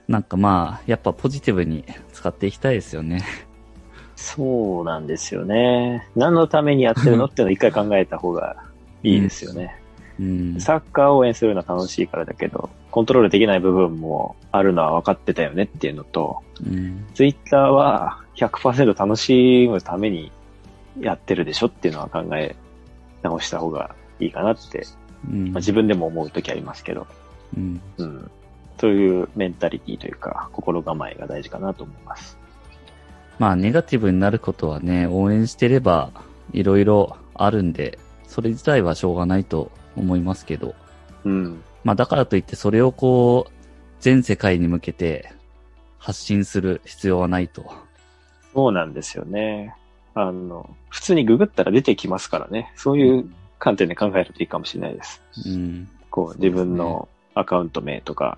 [0.07, 3.23] なんかまあ、やっぱポジティブに使っていきたいですよね。
[4.15, 6.07] そうなんですよね。
[6.15, 8.55] 何のためにやってるのっていうのを一回考えた方が
[9.03, 9.79] いいですよね。
[10.19, 20.31] うん、サッカーを応援するのは楽しいからだけど、コントロールできない部分もあるのは分かってたよねっていうのと、うん、ツイッターは100%楽しむために
[20.99, 22.55] やってるでしょっていうのは考え
[23.21, 24.83] 直した方がいいかなって、
[25.29, 27.05] うん、まあ、自分でも思う時ありますけど、
[27.55, 28.31] うん、うん、
[28.79, 32.35] そういうメンタリティというか心構えが大事かなと思います。
[33.37, 36.09] まあ、ネガティブになることはね、応援してれば、
[36.51, 40.73] いろいろあるんで、それ自体はしょうがないと思いますけど。
[41.25, 41.63] うん。
[41.87, 43.51] まあ、だからといって、それをこう、
[44.01, 45.31] 全世界に向けて
[45.97, 47.71] 発信する必要はないと。
[48.53, 49.73] そうなんですよね。
[50.13, 52.73] あの、普通にググったら出てきますからね。
[52.75, 55.21] そういう観点で考えるといいかもしれないです。
[55.45, 55.87] うん。
[56.11, 58.37] こう、自分のアカウント名とか、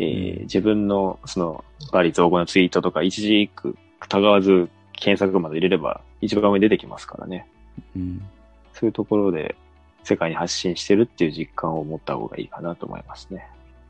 [0.00, 7.46] えー、自分の、その、バリ造語のツイートとか、一時句疑わず検索まで入れれば一番上に出てきますからね。
[7.94, 8.26] うん、
[8.72, 9.54] そういうところで
[10.08, 13.46] 世界に発信してるっていう実感を持った方がいいかなと思いますね。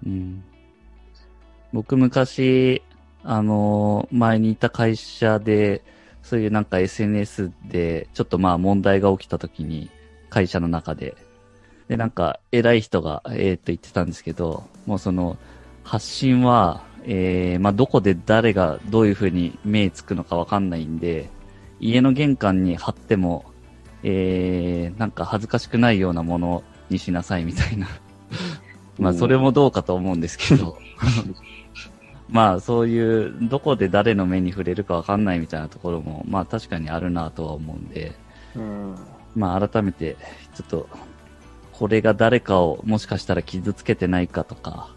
[0.06, 0.44] うん、
[1.72, 2.82] 僕昔、
[3.24, 5.82] あの、前にいた会社で、
[6.22, 9.88] そういうなんか SNS でちょっとまあ問題が起きた時に
[10.28, 11.14] 会社の中で、
[11.88, 15.38] でなんか偉い人がええー、と言ってたんですけど、もうその
[15.84, 21.30] 発信はえー、まあ、どこで誰がどういう風に目つくのかわかんないんで、
[21.80, 23.46] 家の玄関に貼っても、
[24.02, 27.88] えー、なんか恥ずかしくないようなものにしなさいみたいな。
[28.98, 30.78] まあ、それもどうかと思うんですけど。
[32.28, 38.12] まあ、そういう、どこで誰の目に触れるかわかんないみたいなところも、まあ、確かにあるなとは思うんで、
[38.54, 38.94] うん、
[39.34, 40.16] まあ、改めて、
[40.54, 40.88] ちょっと、
[41.72, 44.90] これが誰かをもしかしたら傷つけてないかとか、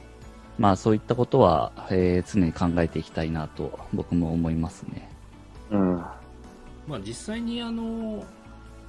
[0.58, 5.10] まあそういったことは、えー、常に考えていきたいなと僕も思いますね。
[5.72, 5.96] うん。
[6.88, 8.24] まあ実際にあの、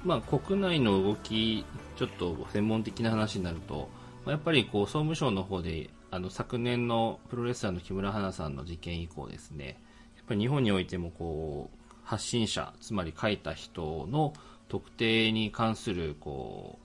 [0.03, 3.89] まあ国内の動き、ちょっと専門的な話になると、
[4.25, 9.79] やっぱりこう総務省の方で、あの昨年のプロレスラーの木村花さんの事件以降ですね、
[10.15, 14.33] やっぱり日本においてもこう、発信者、つまり書いた人の
[14.67, 16.79] 特定に関する、こ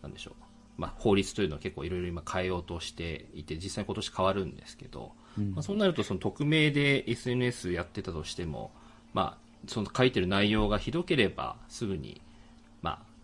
[0.00, 0.34] う、なんでしょう、
[0.80, 8.70] まあ、法律というのは結構いろいろ今変えようとしていて、実際今年変わるんですけど、うん、まあ、そうなるとその匿名で SNS やってたとしても、
[9.12, 12.29] まあ、その書いてる内容がひどければすぐに、ま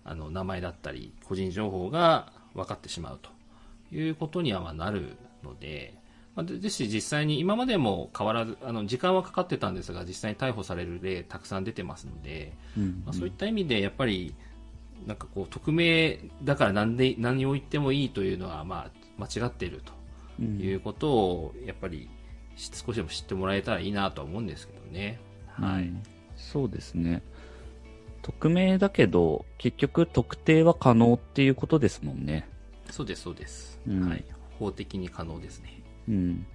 [0.06, 3.30] あ、あの名前だったり個人情報が分かってしまうと
[3.94, 5.94] いうことにはまなるので、
[6.34, 14.34] まあ、ですし実際に今までも変わらずあの時間はかかってたんですが実際に逮捕される例たくさん出てますので、うんうん、まあ、そういった意味でやっぱり
[15.04, 19.82] なんかこう、匿名だから何で、何を言ってもいいというのは、まあ、間違っている
[20.38, 22.08] ということを、やっぱり、
[22.56, 25.20] 少しでも知ってもらえたらいいなとは思うんですけどね。
[25.48, 26.02] はい、うん。
[26.36, 27.22] そうですね。
[28.22, 32.48] 匿名だけど、結局特定は可能っていうことですもんね。
[32.90, 33.80] そうです、そうです。
[33.86, 34.24] うん、はい。
[34.58, 35.82] 法的に可能ですね。
[36.08, 36.46] うん。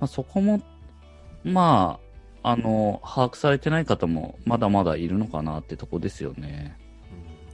[0.00, 0.62] まあ、そこも、
[1.44, 1.98] ま
[2.42, 6.76] あ、あの、把握されてない方もまだまだいるのかなってとこですよね。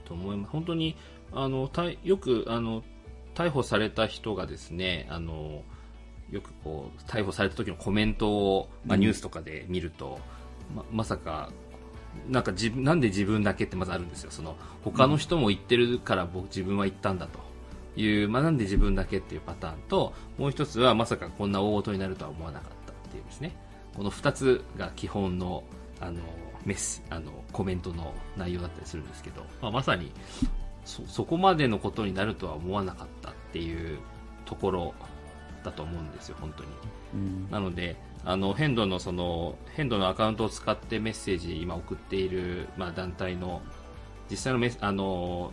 [0.05, 0.51] と思います。
[0.51, 0.95] 本当に、
[1.31, 1.69] あの、
[2.03, 2.83] よく、あの、
[3.35, 5.63] 逮捕された人がですね、あの、
[6.31, 10.19] よくこう、逮捕された時のコメントを、まあ、ニュースとかで見ると、
[10.71, 11.51] うん、ままさか、
[12.27, 14.31] なんか自分、なんで自分だけってまずあるんですよ。
[14.31, 17.39] その、他の人も言ってるから僕、自分は言ったんだと
[17.99, 23.55] いう、まあ、なんで自分だけっていうパターンと、もう一つはまさかこんな大事になるとは思わなかったっていうですね。
[23.95, 25.63] この二つが基本の、
[25.99, 26.21] あの、
[26.65, 30.11] メスあのコメントの内容だったりするんですけど、まあ、まさに
[30.85, 33.99] そそこまでのことになるとは思わなかったっていう
[34.45, 34.93] ところ
[35.63, 36.69] だと思うんですよ、本当に。
[37.13, 37.95] うん、なので、
[38.25, 43.61] あの、変動のその、変動のアカウントを使ってメッセージ今送っている、まあ、団体の
[44.29, 45.51] 実際のメあの、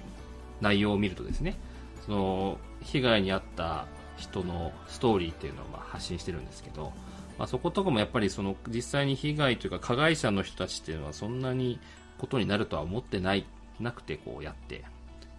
[0.61, 1.57] 内容を見るとですね、
[2.05, 6.93] その、被害に遭った人のストーリーっていうのをまあ発信してるんですけど、
[7.39, 11.79] まあ、そことかもやっぱりその実際に被害というか加害者の人たちっていうのはそんなに
[12.19, 13.45] ことになるとは思ってない
[13.79, 14.85] なくてこうやって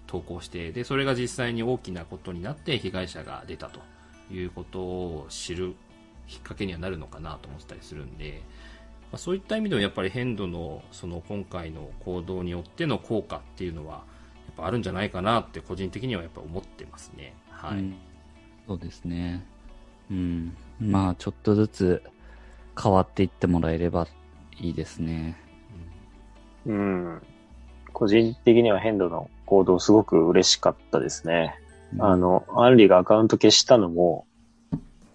[0.05, 3.79] 投稿してでそれが実際に大きなことになって被害者が出たと
[4.31, 5.75] いうことを知る
[6.27, 8.41] きっかけにはなるのかなと思ってたりするんで、
[9.11, 14.01] まあ、そういった意味でもやっぱり変動のその今回の行動によっての効果っていうのはや
[14.51, 17.33] っぱあるんじゃないかなって個人的にはやっぱ思ってますね。
[17.49, 17.79] はい。
[17.79, 17.95] うん、
[18.67, 19.45] そうですね。
[20.11, 20.55] うん。
[20.79, 22.03] まあちょっとずつ
[22.81, 24.07] 変わっていってもらえれば
[24.59, 25.37] いいですね。
[26.65, 27.21] うん。
[27.93, 31.59] 個人的には変動の行動すごく嬉しかったですね。
[31.95, 34.27] うん、あの、アンリがアカウント消したのも、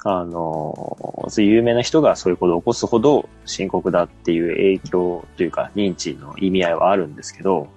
[0.04, 7.68] あの、有名な人がそういうことを起こすほど深刻だっていう影響というか認知の意味合いはあるんですけど、うん、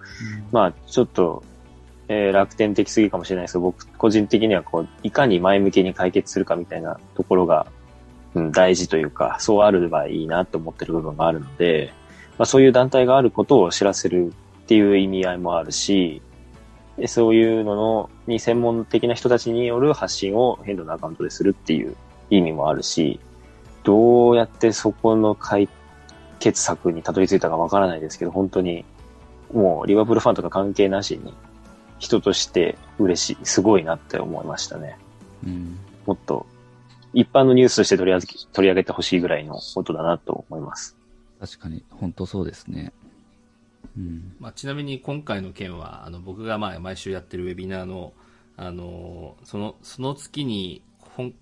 [0.52, 1.44] まあちょっと、
[2.08, 7.68] えー、楽天的すぎかもしれないですけど、僕個人的にはこう、いかに前向きに解決するかみたいなところが、
[8.34, 11.94] うん、大事というか、そうあればいいなと思ってる部分があるので、
[12.40, 16.24] まあそういう団体があることを知らせるっていう意味合いもあるし、
[17.08, 21.96] そういうののに専門的な人たちによる発信を変動のアカウントでするっていう
[22.30, 23.20] 意味もあるし、
[23.84, 25.70] どうやってそこの解
[26.40, 28.86] 決策にたどり着いたかわからないですけど、本当に
[29.54, 31.34] もうリバプールファンとか関係なしに
[32.00, 34.98] 人として嬉しい、すごいなって思いましたね。
[35.46, 36.46] うん、もっと
[37.14, 40.98] 一般のニュースとして取り上げ取り上げてほしいぐらいのことだなと思います。
[41.40, 42.94] 確かに、本当そうですね。
[43.98, 48.14] うん、まあ、ちなみに今回の件は、あの僕がまあ毎週やってるウェビナーの、
[48.58, 50.82] あのそのその月に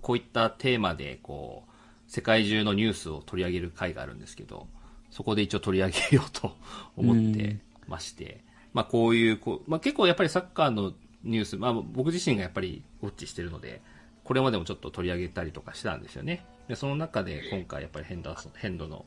[0.02, 1.72] こういったテーマでこう
[2.08, 4.68] 世界中のニュースを取り上げる回があるんですけど、
[5.10, 6.56] そこで一応取り上げようと
[6.98, 13.82] 思ってまして、まあこういうこう、まあ、結構やっぱりサッカーのニュース、まあ僕自身がやっぱりウォッチしてるので、
[14.24, 16.46] これまでもちょっと取り上げたりとかしたんですよね。
[16.68, 19.06] で、その中で今回やっぱりヘンダーソン、ヘンドの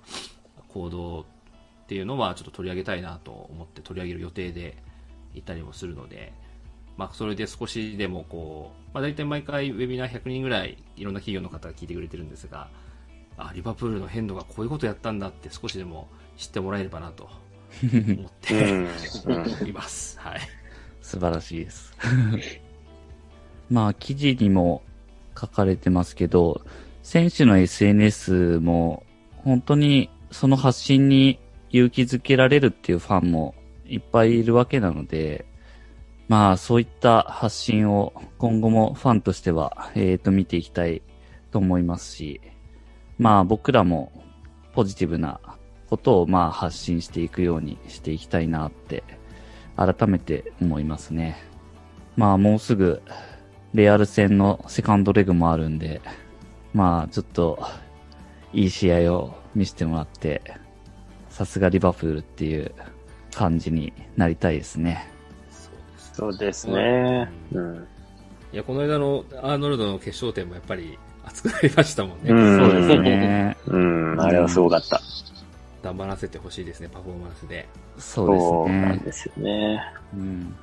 [0.68, 1.26] 行動
[1.86, 4.76] っていうのはちょっと取り上げたいなと思って取り上げる予定で
[5.34, 6.32] いたりもするので、
[6.96, 12.68] まあ、それで少しでもこう、まあ、大体毎回ウェビナー100人ぐらいいろんな企業の方が聞いてくれてるんですが、
[13.36, 17.28] あ、リバプールの変動がこういうことやったんだって少しでも知ってもらえればなと
[17.82, 18.84] 思って
[19.64, 20.18] います。
[20.18, 20.40] はい。
[21.02, 21.96] 素晴らしいです。
[23.70, 24.82] まあ、記事にも
[25.38, 26.62] 書かれてますけど、
[27.04, 29.04] 選手の SNS も
[29.36, 31.38] 本当にその発信に
[31.70, 33.54] 勇気づけられるっていうファンも
[33.86, 35.46] いっぱいいるわけなので、
[36.28, 41.02] まあそういった発信を今後もファンとしては、えっ、ー、と見ていきたい
[41.50, 42.40] と思いますし、
[43.18, 44.12] まあ僕らも
[44.74, 45.40] ポジティブな
[45.88, 49.04] ことをまあ発信していくようにしていきたいなって
[49.76, 51.36] 改めて思いますね。
[52.16, 53.02] まあもうすぐ
[53.74, 56.00] レアル戦のセカンドレグもあるんで、
[56.74, 57.62] まあちょっと
[58.52, 60.42] いい試合を見せてもらって、
[61.36, 62.72] さすがリバプールっていう
[63.34, 65.06] 感じになりたいですね。
[66.14, 67.30] そうですね。
[67.52, 67.86] うん。
[68.54, 72.30] いや、この間のアーノルドの決勝点もやっぱり熱くなりましたもんね。
[72.30, 73.56] うん、そうですね。
[73.66, 74.98] うん、あれはすごかった。
[75.82, 77.68] 黙らせてほしいですね、パフォーマンスで。
[77.98, 78.48] そうですね。
[78.48, 79.82] そうなんですよね。
[80.14, 80.56] うん。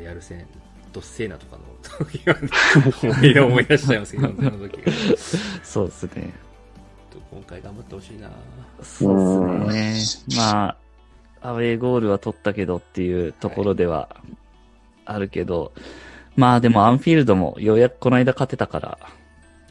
[0.00, 0.48] レアル戦、
[0.92, 4.80] ドッセーナとかの時は、思い出しちゃいますけど、あの時
[5.62, 6.49] そうですね。
[7.30, 8.30] 今回頑張ってほしいな
[8.82, 10.36] そうですね。
[10.36, 10.76] まあ、
[11.42, 14.16] アウェーゴールは取ったけどっていうところでは
[15.04, 15.82] あるけど、はい、
[16.36, 18.98] まあでもアンフィールドもようやくこの間勝てたから。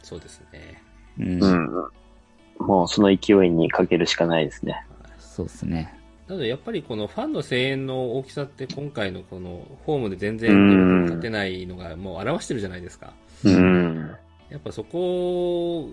[0.02, 0.82] そうですね。
[1.18, 1.42] うん。
[1.42, 4.84] うん、もうその勢いにかけるしかないですね。
[5.18, 5.94] そうですね。
[6.28, 13.12] なのでやっぱりこのファンの声援の大きさって今回のこのホームで全然勝てないのがもう表してるじゃないですか。
[13.44, 14.16] うん。
[14.48, 15.90] やっぱそこ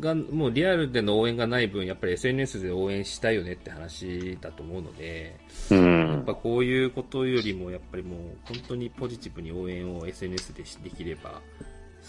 [0.00, 5.36] が、もうリアルでの応援がない分、やっぱり SNS で応援したいよねって話だと思うので、
[5.70, 11.40] うん、やっぱこういうことよりも、やっぱりもう本当にポジティブに応援を SNS でできれば、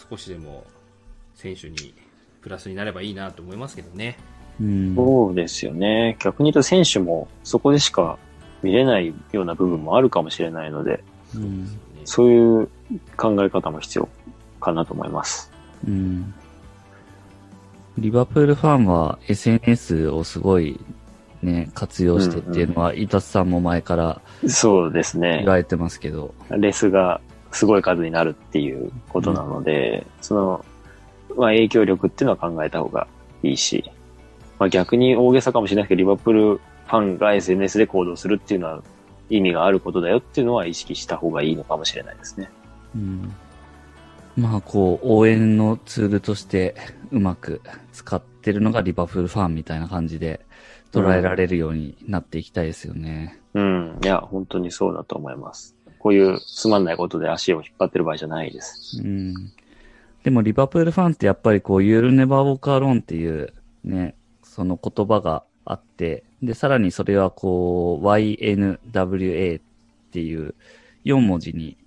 [0.10, 0.66] 少しでも
[1.36, 1.94] 選手に
[2.42, 4.18] プラスになればいいなと思いますけどね。
[4.60, 6.18] うん、そうですよね。
[6.20, 8.18] 逆に言うと選手もそこでしか
[8.64, 11.04] 見れないような部分もあるかもしれないので、
[11.36, 11.68] うん、
[12.06, 12.70] そういう
[13.16, 14.10] 考え方も必要
[14.60, 15.52] かなと思います。
[15.88, 16.34] うん
[17.98, 20.80] リバプールファンは SNS をすごい
[21.46, 25.40] ね、活用してっていうのは、伊達さんも前からそうですね。
[25.40, 26.34] 言われてますけど。
[26.50, 27.22] レスが
[27.52, 30.66] すごい数になるっていうことなので、うん、その、
[31.38, 33.08] まあ影響力っていうのは考えた方が
[33.44, 33.84] いいし、
[34.60, 38.84] まあ逆に大げさかもしれないけど、リバプールファンが SNS で行動するっていうのは
[39.30, 42.50] 意味があることだよっていうのは意識した方がいいのかもしれないですね。
[42.96, 43.36] うん。
[44.38, 46.76] まあこう、応援のツールとして
[47.12, 47.62] うまく
[47.94, 50.46] 使ってるのがリバプールファンみたいな感じで
[50.92, 53.40] 捉えられるようになっていきたいですよね。
[53.54, 54.00] うん。
[54.04, 55.76] いや、本当にそうだと思います。
[56.00, 59.02] こういうつまんないことで足を引っ張ってる場合じゃないです。
[59.04, 59.34] うん。
[60.24, 69.64] でもリバプールファンってやっぱりこう、ユールネバーウォーカーロンっていうね、その言葉があって、で、さらにそれはこう、YNWA っ
[70.12, 70.56] ていう
[71.06, 71.78] 4文字に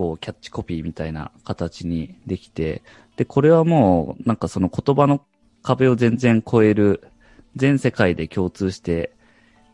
[0.00, 2.82] こう、キャッチコピーみたいな形にできて、
[3.16, 5.20] で、これはもう、なんかその言葉の
[5.62, 7.06] 壁を全然超える、
[7.54, 9.12] 全世界で共通して、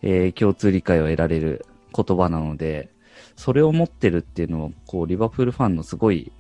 [0.02, 1.64] えー、共通理解を得られる
[1.94, 2.88] 言葉なので、
[3.36, 6.32] それを持ってるっていうのは、こう、リバプールファンのすごい、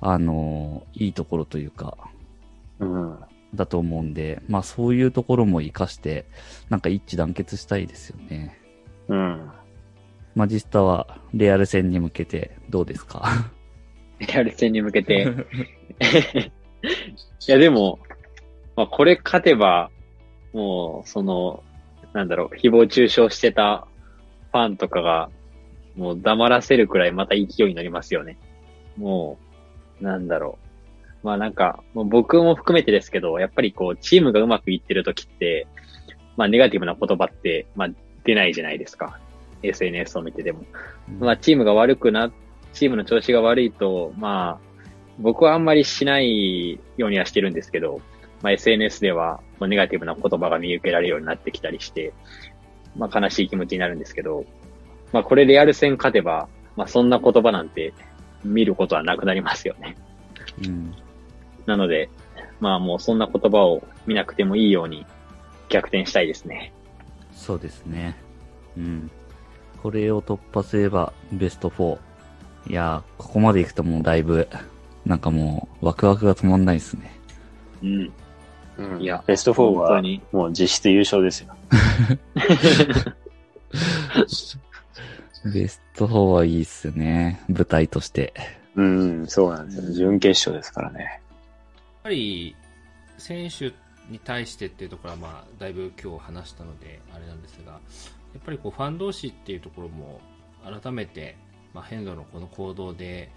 [0.00, 1.96] あのー、いいところというか、
[2.80, 3.16] うん。
[3.54, 6.26] だと思うんで、まあそういうところも活かして、
[6.68, 8.58] なんか一致団結したいですよね。
[9.06, 9.50] うん。
[10.34, 13.50] マジスタはレアル戦に向けてどうですか？
[14.20, 15.26] レアル戦に向けて
[17.48, 17.98] いやでも、
[18.76, 19.90] まあこれ勝てば、
[20.52, 21.62] もうその、
[22.12, 23.86] なんだろう、誹謗中傷してた
[24.52, 25.30] ファンとかが、
[25.96, 28.38] もう黙らせるくらいまた勢いになりますよね。
[28.96, 29.38] も
[30.00, 30.58] う、なんだろ
[31.22, 31.26] う。
[31.26, 35.66] まあなんか、もう僕も含めてですけど、やっぱりこう、チームがうまくいってる時って、
[36.36, 37.88] まあネガティブな言葉って、まあ
[38.24, 39.18] 出ないじゃないですか。
[39.62, 40.64] SNS を見てでも。
[41.18, 42.32] まあ、チームが悪くな、
[42.72, 44.84] チームの調子が悪いと、まあ、
[45.18, 48.00] 僕はあんまりしないようにはしてるんですけど、
[48.42, 52.12] まあ、SNS では、まあ、ネガティブな言葉が見受けられるようになってきたりして、
[52.96, 54.44] まあ、悲しい気持ちになるんですけど、
[55.12, 57.92] まあ、これレアル戦勝てば、まあ、そんな言葉なんて
[58.44, 59.96] 見ることはなくなりますよね。
[60.64, 60.94] うん。
[61.66, 62.08] なので、
[62.60, 65.06] まあもうそんな言葉を見なくてもいいように
[65.68, 66.72] 逆転したいですね。
[67.32, 68.16] そうですね。
[68.76, 69.10] うん。
[69.82, 71.98] これを突破すればベスト4。
[72.68, 74.48] いやー、ここまで行くともうだいぶ、
[75.06, 77.18] なんかもう、ワクワクが止まんないですね。
[77.82, 78.12] うん。
[78.78, 80.02] うん、いや、ベスト4は、
[80.32, 81.54] もう実質優勝ですよ。
[85.54, 87.42] ベスト4はいいっすね。
[87.48, 88.34] 舞台として。
[88.76, 89.92] うん、そうなんですよ。
[89.92, 91.04] 準決勝ですからね。
[91.04, 91.12] やっ
[92.02, 92.54] ぱり、
[93.16, 93.72] 選手
[94.10, 97.80] に対してっていうところは、まあ、だいぶ今日話したので、あれなんですが、
[98.34, 100.20] やっぱりこうファン同士っていうところも
[100.64, 101.36] 改めて、
[101.74, 103.30] まあ、変動のこの行動で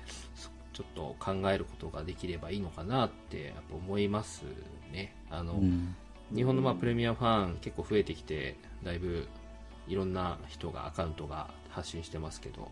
[0.73, 4.43] ちょっと考えることができればいいのかなってやっぱ思います
[4.91, 5.15] ね。
[5.29, 5.95] あの、うん、
[6.33, 9.27] 日本のまあプレミアファン結構増えてきてだいぶ
[9.87, 12.69] いろんな人がアカウントが発信してますけどやっ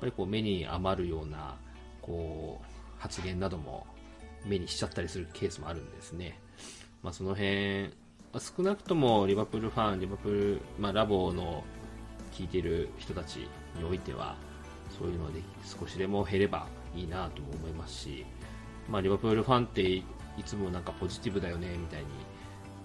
[0.00, 1.56] ぱりこう目に余るような
[2.00, 2.64] こう
[2.98, 3.86] 発言なども
[4.44, 6.38] 目にしちゃったりするケースもあるんですね。
[7.02, 7.90] まあ、その辺
[8.40, 11.64] 少なくともリバプールファン、リバプール、まあ、ラボの
[12.32, 14.36] 聞いている人たちにおいては、
[14.98, 18.26] そういうので少しでも減ればいいなと思いますし、
[18.88, 20.04] まあ、リバプールファンってい
[20.44, 22.06] つもなんかポジティブだよねみたいに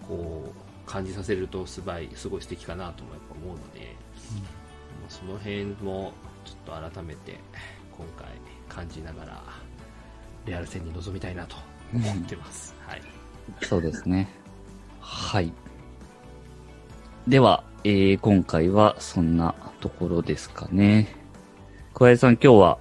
[0.08, 3.96] こう感じさせるとすごいすごい素敵かなともやっぱ思うので、
[5.02, 6.14] うん、その辺も
[6.46, 7.38] ちょっと改めて
[7.96, 8.28] 今回
[8.68, 9.44] 感じながら
[10.46, 11.58] レアル戦に臨みたいなと
[11.94, 12.74] 思ってます。
[12.88, 13.02] はい、
[13.62, 14.28] そうですね。
[15.30, 15.54] はい。
[17.28, 21.16] では、えー、今回はそんなところですかね。
[21.94, 22.80] 小江さん、今日は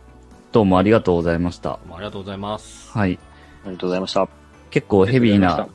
[0.50, 1.72] どうもありがとうございました。
[1.72, 2.90] ありがとうございます。
[2.90, 3.18] はい。
[3.64, 4.26] ありがとうございました。
[4.70, 5.68] 結構ヘビーな、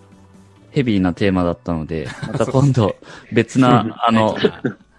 [0.72, 2.96] ヘビーなテーマだったので、また今度
[3.32, 4.36] 別な、 あの、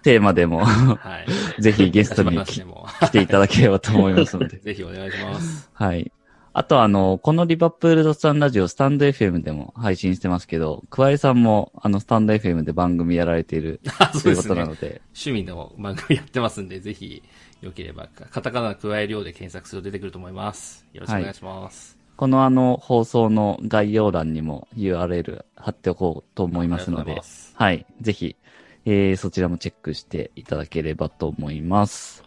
[0.01, 0.95] テーマでもは
[1.27, 1.27] い、
[1.61, 2.63] ぜひゲストに来
[3.11, 4.59] ていただければと思いますので。
[4.63, 5.69] ぜひお願いします。
[5.73, 6.09] はい。
[6.57, 13.81] あとあの、このリバプールドスタンラジオ、スタンド FM でも配信してますけど、桑井さんもあの、スタンド FM で番組やられている
[14.23, 15.01] ということなので。
[15.07, 17.21] 趣味の番組やってますんで、ぜひ、
[17.59, 20.85] よければ、カタカナ加え量で検索すると出てくると思います。
[20.93, 21.97] よろしくお願いします。
[21.97, 27.21] はい、このあの、放送の概要欄にも URL 貼っておこうと思いますので、
[27.53, 27.85] はい。
[27.99, 28.37] ぜひ、
[28.85, 32.23] えー、そちらもチェックしていただければと思います。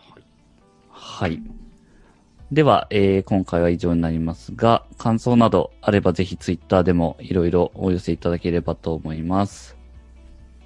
[0.90, 1.30] はい。
[1.30, 1.67] はい
[2.50, 9.76] では、えー、今回は以上になりますが、感想などあればぜひツイッターでもいろいろお寄せいただければと思います。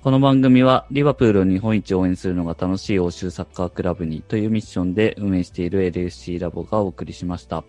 [0.01, 7.65] この番組は、リバプールを日本一応援するのが楽しい欧州サッカークラブにというミッションで運営している LFC ラボがお送りしました。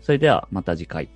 [0.00, 1.08] それではまた次回。